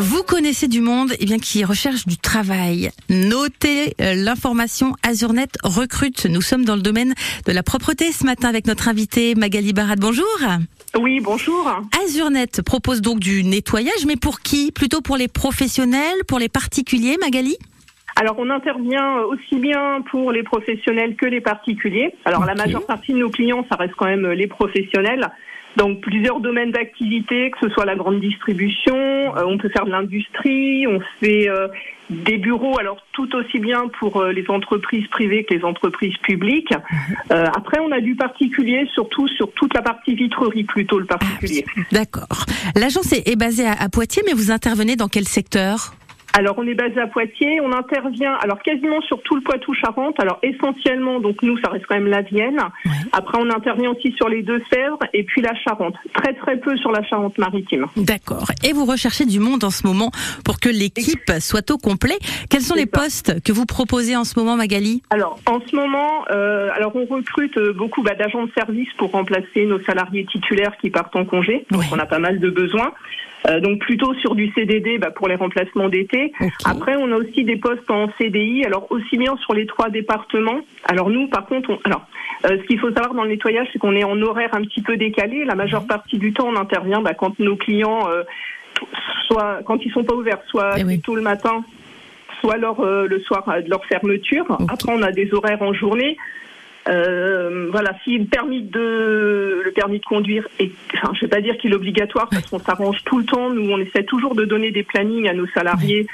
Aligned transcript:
Vous 0.00 0.22
connaissez 0.22 0.66
du 0.66 0.80
monde 0.80 1.12
eh 1.20 1.26
bien, 1.26 1.38
qui 1.38 1.62
recherche 1.62 2.06
du 2.06 2.16
travail. 2.16 2.90
Notez 3.10 3.94
euh, 4.00 4.14
l'information 4.14 4.96
Azurnet 5.02 5.48
recrute. 5.62 6.24
Nous 6.24 6.40
sommes 6.40 6.64
dans 6.64 6.74
le 6.74 6.80
domaine 6.80 7.12
de 7.44 7.52
la 7.52 7.62
propreté 7.62 8.10
ce 8.10 8.24
matin 8.24 8.48
avec 8.48 8.66
notre 8.66 8.88
invité 8.88 9.34
Magali 9.34 9.74
Barat. 9.74 9.96
Bonjour. 9.96 10.24
Oui, 10.98 11.20
bonjour. 11.20 11.70
Azurnet 12.02 12.46
propose 12.64 13.02
donc 13.02 13.20
du 13.20 13.44
nettoyage, 13.44 14.06
mais 14.06 14.16
pour 14.16 14.40
qui? 14.40 14.72
Plutôt 14.72 15.02
pour 15.02 15.18
les 15.18 15.28
professionnels, 15.28 16.24
pour 16.26 16.38
les 16.38 16.48
particuliers, 16.48 17.18
Magali? 17.20 17.58
Alors, 18.20 18.34
on 18.36 18.50
intervient 18.50 19.20
aussi 19.20 19.56
bien 19.56 20.02
pour 20.10 20.30
les 20.30 20.42
professionnels 20.42 21.16
que 21.16 21.24
les 21.24 21.40
particuliers. 21.40 22.12
Alors, 22.26 22.44
la 22.44 22.54
majeure 22.54 22.84
partie 22.84 23.14
de 23.14 23.18
nos 23.18 23.30
clients, 23.30 23.64
ça 23.70 23.76
reste 23.76 23.94
quand 23.96 24.04
même 24.04 24.28
les 24.32 24.46
professionnels. 24.46 25.26
Donc, 25.76 26.02
plusieurs 26.02 26.40
domaines 26.40 26.70
d'activité, 26.70 27.50
que 27.50 27.56
ce 27.66 27.70
soit 27.70 27.86
la 27.86 27.96
grande 27.96 28.20
distribution, 28.20 28.94
euh, 28.94 29.44
on 29.46 29.56
peut 29.56 29.70
faire 29.70 29.86
de 29.86 29.90
l'industrie, 29.90 30.86
on 30.86 31.00
fait 31.18 31.48
euh, 31.48 31.68
des 32.10 32.36
bureaux, 32.36 32.78
alors 32.78 32.98
tout 33.12 33.34
aussi 33.36 33.58
bien 33.58 33.88
pour 33.98 34.18
euh, 34.18 34.32
les 34.32 34.44
entreprises 34.50 35.06
privées 35.06 35.44
que 35.44 35.54
les 35.54 35.64
entreprises 35.64 36.18
publiques. 36.18 36.74
Euh, 37.30 37.46
après, 37.56 37.80
on 37.80 37.90
a 37.90 38.00
du 38.00 38.16
particulier, 38.16 38.86
surtout 38.92 39.28
sur 39.28 39.50
toute 39.52 39.72
la 39.72 39.80
partie 39.80 40.14
vitrerie, 40.14 40.64
plutôt 40.64 40.98
le 40.98 41.06
particulier. 41.06 41.64
D'accord. 41.90 42.44
L'agence 42.76 43.14
est 43.14 43.26
est 43.26 43.36
basée 43.36 43.66
à 43.66 43.72
à 43.80 43.88
Poitiers, 43.88 44.22
mais 44.26 44.34
vous 44.34 44.50
intervenez 44.50 44.96
dans 44.96 45.08
quel 45.08 45.24
secteur? 45.24 45.94
Alors 46.32 46.54
on 46.58 46.66
est 46.66 46.74
basé 46.74 47.00
à 47.00 47.06
Poitiers, 47.06 47.60
on 47.60 47.72
intervient 47.72 48.34
alors 48.42 48.62
quasiment 48.62 49.00
sur 49.02 49.20
tout 49.22 49.34
le 49.34 49.42
Poitou-Charentes. 49.42 50.18
Alors 50.20 50.38
essentiellement, 50.42 51.20
donc 51.20 51.42
nous 51.42 51.58
ça 51.58 51.70
reste 51.70 51.86
quand 51.86 51.96
même 51.96 52.06
la 52.06 52.22
Vienne. 52.22 52.60
Ouais. 52.84 52.92
Après 53.12 53.38
on 53.38 53.50
intervient 53.50 53.90
aussi 53.90 54.12
sur 54.16 54.28
les 54.28 54.42
Deux-Sèvres 54.42 54.98
et 55.12 55.24
puis 55.24 55.42
la 55.42 55.54
Charente. 55.54 55.94
Très 56.14 56.34
très 56.34 56.58
peu 56.58 56.76
sur 56.76 56.92
la 56.92 57.02
Charente-Maritime. 57.02 57.86
D'accord. 57.96 58.46
Et 58.64 58.72
vous 58.72 58.84
recherchez 58.84 59.26
du 59.26 59.40
monde 59.40 59.64
en 59.64 59.70
ce 59.70 59.86
moment 59.86 60.10
pour 60.44 60.60
que 60.60 60.68
l'équipe 60.68 61.30
soit 61.40 61.70
au 61.70 61.78
complet. 61.78 62.18
Quels 62.48 62.62
sont 62.62 62.74
les 62.74 62.82
ça. 62.82 63.00
postes 63.00 63.42
que 63.42 63.52
vous 63.52 63.66
proposez 63.66 64.16
en 64.16 64.24
ce 64.24 64.38
moment, 64.38 64.56
Magali? 64.56 65.02
Alors 65.10 65.38
en 65.46 65.60
ce 65.66 65.74
moment, 65.74 66.24
euh, 66.30 66.70
alors 66.74 66.94
on 66.94 67.06
recrute 67.06 67.56
euh, 67.58 67.72
beaucoup 67.72 68.02
bah, 68.02 68.14
d'agents 68.14 68.46
de 68.46 68.52
service 68.52 68.88
pour 68.98 69.10
remplacer 69.10 69.66
nos 69.66 69.80
salariés 69.80 70.26
titulaires 70.26 70.76
qui 70.80 70.90
partent 70.90 71.16
en 71.16 71.24
congé. 71.24 71.66
Donc 71.70 71.82
on 71.92 71.98
a 71.98 72.06
pas 72.06 72.18
mal 72.18 72.38
de 72.38 72.50
besoins. 72.50 72.92
Euh, 73.48 73.60
donc 73.60 73.78
plutôt 73.78 74.12
sur 74.14 74.34
du 74.34 74.52
CDD 74.52 74.98
bah, 74.98 75.10
pour 75.10 75.26
les 75.28 75.34
remplacements 75.34 75.88
d'été. 75.88 76.32
Après, 76.64 76.96
on 76.96 77.10
a 77.10 77.16
aussi 77.16 77.44
des 77.44 77.56
postes 77.56 77.90
en 77.90 78.08
CDI, 78.18 78.64
alors 78.66 78.86
aussi 78.90 79.16
bien 79.16 79.36
sur 79.38 79.54
les 79.54 79.66
trois 79.66 79.88
départements. 79.88 80.60
Alors 80.84 81.08
nous, 81.08 81.26
par 81.28 81.46
contre, 81.46 81.70
on, 81.70 81.78
alors 81.84 82.06
euh, 82.44 82.58
ce 82.60 82.66
qu'il 82.66 82.78
faut 82.78 82.92
savoir 82.92 83.14
dans 83.14 83.24
le 83.24 83.30
nettoyage, 83.30 83.68
c'est 83.72 83.78
qu'on 83.78 83.96
est 83.96 84.04
en 84.04 84.20
horaire 84.20 84.50
un 84.54 84.62
petit 84.62 84.82
peu 84.82 84.96
décalé. 84.96 85.44
La 85.44 85.54
majeure 85.54 85.86
partie 85.86 86.18
du 86.18 86.32
temps, 86.32 86.48
on 86.48 86.56
intervient 86.56 87.00
bah, 87.00 87.14
quand 87.14 87.38
nos 87.38 87.56
clients, 87.56 88.08
euh, 88.08 88.22
soit 89.26 89.60
quand 89.64 89.84
ils 89.84 89.92
sont 89.92 90.04
pas 90.04 90.14
ouverts, 90.14 90.42
soit 90.46 90.74
Eh 90.78 90.84
oui. 90.84 90.96
plutôt 90.96 91.16
le 91.16 91.22
matin, 91.22 91.64
soit 92.40 92.56
leur, 92.56 92.80
euh, 92.80 93.06
le 93.06 93.20
soir 93.20 93.48
euh, 93.48 93.62
de 93.62 93.70
leur 93.70 93.84
fermeture. 93.86 94.46
Après, 94.68 94.92
on 94.92 95.02
a 95.02 95.12
des 95.12 95.32
horaires 95.32 95.62
en 95.62 95.72
journée. 95.72 96.16
Voilà, 97.70 97.94
si 98.04 98.18
le 98.18 98.24
permis 98.24 98.62
de 98.62 99.62
le 99.64 99.70
permis 99.72 99.98
de 100.00 100.04
conduire 100.04 100.46
est, 100.58 100.72
enfin, 100.94 101.12
je 101.14 101.20
vais 101.22 101.28
pas 101.28 101.40
dire 101.40 101.56
qu'il 101.58 101.72
est 101.72 101.76
obligatoire 101.76 102.28
parce 102.28 102.46
qu'on 102.46 102.58
s'arrange 102.58 102.98
tout 103.04 103.18
le 103.18 103.24
temps. 103.24 103.50
Nous, 103.50 103.70
on 103.70 103.78
essaie 103.78 104.04
toujours 104.04 104.34
de 104.34 104.44
donner 104.44 104.70
des 104.70 104.82
plannings 104.82 105.28
à 105.28 105.34
nos 105.34 105.46
salariés. 105.48 106.06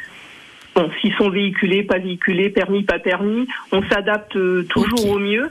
Bon, 0.75 0.91
s'ils 1.01 1.15
sont 1.15 1.31
véhiculés, 1.31 1.83
pas 1.83 1.99
véhiculés, 1.99 2.51
permis, 2.51 2.83
pas 2.83 2.99
permis, 2.99 3.49
on 3.73 3.83
s'adapte 3.89 4.37
euh, 4.37 4.67
toujours 4.69 5.11
au 5.11 5.19
mieux. 5.19 5.51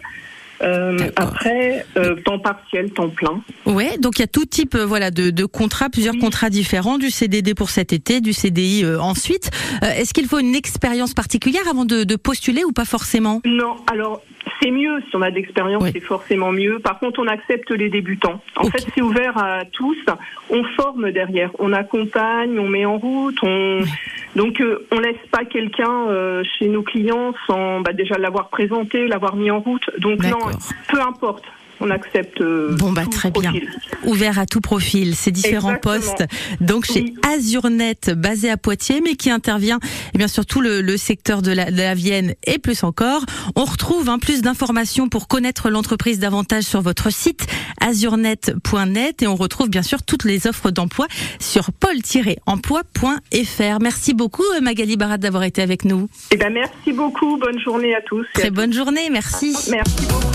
Euh, 0.62 0.98
après, 1.18 1.86
euh, 1.98 2.16
temps 2.24 2.40
partiel, 2.40 2.92
temps 2.92 3.10
plein. 3.10 3.42
Ouais, 3.66 3.98
donc 3.98 4.20
il 4.20 4.22
y 4.22 4.24
a 4.24 4.28
tout 4.28 4.46
type 4.46 4.76
euh, 4.76 4.86
voilà 4.86 5.12
de, 5.12 5.30
de 5.30 5.46
contrats, 5.46 5.90
plusieurs 5.90 6.14
Oui. 6.14 6.20
contrats 6.22 6.50
différents, 6.50 6.98
du 6.98 7.10
CDD 7.10 7.54
pour 7.54 7.70
cet 7.70 7.92
été, 7.92 8.22
du 8.22 8.32
CDI 8.32 8.84
euh, 8.86 9.00
ensuite. 9.00 9.52
Euh, 9.84 9.88
Est-ce 9.88 10.14
qu'il 10.14 10.28
faut 10.28 10.40
une 10.40 10.56
expérience 10.56 11.14
particulière 11.14 11.64
avant 11.70 11.84
de, 11.86 12.04
de 12.04 12.16
postuler 12.16 12.64
ou 12.64 12.72
pas 12.72 12.86
forcément? 12.86 13.42
Non, 13.46 13.76
alors 13.92 14.22
c'est 14.62 14.72
mieux 14.72 15.02
si 15.10 15.16
on 15.16 15.22
a 15.22 15.30
de 15.30 15.36
l'expérience, 15.36 15.84
Oui. 15.84 15.90
c'est 15.94 16.00
forcément 16.00 16.52
mieux. 16.52 16.80
Par 16.80 17.00
contre, 17.00 17.20
on 17.20 17.28
accepte 17.28 17.72
les 17.72 17.90
débutants. 17.90 18.42
En 18.56 18.70
fait, 18.70 18.86
c'est 18.96 19.02
ouvert 19.02 19.38
à 19.38 19.66
tous. 19.66 19.98
On 20.50 20.64
forme 20.76 21.12
derrière, 21.12 21.52
on 21.60 21.74
accompagne, 21.74 22.58
on 22.60 22.70
met 22.70 22.86
en 22.86 22.98
route. 22.98 23.38
On... 23.44 23.82
Donc, 24.36 24.60
euh, 24.62 24.86
on 24.92 25.00
laisse 25.00 25.16
pas 25.32 25.46
quelqu'un 25.46 26.08
euh, 26.10 26.44
chez 26.58 26.68
nos 26.68 26.84
clients 26.84 27.34
sans 27.48 27.82
bah, 27.82 27.94
déjà 27.94 28.18
l'avoir 28.18 28.50
présenté, 28.50 29.08
l'avoir 29.08 29.36
mis 29.36 29.50
en 29.50 29.60
route. 29.62 29.84
Donc 30.00 30.24
non, 30.24 30.45
D'accord. 30.48 30.70
peu 30.90 31.02
importe. 31.02 31.44
On 31.82 31.90
accepte. 31.90 32.40
euh, 32.40 32.74
Bon, 32.78 32.94
bah, 32.94 33.04
tout 33.04 33.10
très 33.10 33.32
bien. 33.32 33.52
Ouvert 34.06 34.40
à 34.40 34.46
tout 34.46 34.62
profil, 34.62 35.14
ces 35.14 35.32
différents 35.32 35.76
Exactement. 35.76 36.00
postes. 36.00 36.24
Donc 36.62 36.86
chez 36.86 37.02
Oui. 37.02 37.16
Azurnet, 37.36 37.98
basé 38.16 38.50
à 38.50 38.56
Poitiers, 38.56 39.02
mais 39.04 39.16
qui 39.18 39.30
intervient 39.30 39.80
eh 40.14 40.18
bien 40.18 40.30
surtout 40.30 40.62
le, 40.62 40.80
le 40.80 40.96
secteur 40.96 41.42
de 41.42 41.52
la, 41.52 41.70
de 41.72 41.76
la 41.78 41.94
Vienne 41.94 42.34
et 42.48 42.60
plus 42.60 42.86
encore. 42.86 43.26
On 43.58 43.66
retrouve 43.66 44.08
hein, 44.08 44.20
plus 44.20 44.42
d'informations 44.42 45.10
pour 45.10 45.28
connaître 45.28 45.70
l'entreprise 45.70 46.18
davantage 46.18 46.64
sur 46.64 46.80
votre 46.80 47.12
site 47.12 47.46
azurnet.net 47.82 49.22
et 49.22 49.28
on 49.28 49.36
retrouve 49.36 49.70
bien 49.70 49.84
sûr 49.84 50.02
toutes 50.02 50.24
les 50.24 50.48
offres 50.48 50.72
d'emploi 50.72 51.08
sur 51.42 51.74
pôle-emploi.fr. 51.74 53.80
Merci 53.82 54.14
beaucoup 54.14 54.46
euh, 54.56 54.62
Magali 54.62 54.96
Barat 54.96 55.18
d'avoir 55.18 55.44
été 55.44 55.62
avec 55.62 55.84
nous. 55.84 56.08
Eh 56.32 56.38
ben, 56.38 56.54
merci 56.54 56.94
beaucoup. 56.94 57.38
Bonne 57.38 57.60
journée 57.60 57.94
à 57.96 58.02
tous. 58.02 58.26
Très 58.34 58.50
bonne 58.50 58.72
journée, 58.72 59.10
merci. 59.12 59.54
Merci 59.70 60.06
beaucoup. 60.08 60.26